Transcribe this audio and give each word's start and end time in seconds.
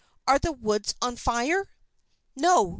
"Are 0.27 0.39
the 0.39 0.51
woods 0.51 0.95
on 0.99 1.15
fire?" 1.15 1.69
"No!" 2.35 2.69